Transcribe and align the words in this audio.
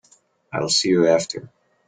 I'll 0.51 0.67
see 0.67 0.89
you 0.89 1.05
after. 1.05 1.51